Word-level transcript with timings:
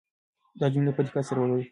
دا 0.59 0.65
جملې 0.73 0.91
په 0.95 1.01
دقت 1.05 1.23
سره 1.29 1.39
ولولئ. 1.39 1.65